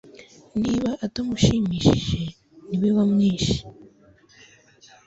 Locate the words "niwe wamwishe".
2.67-3.57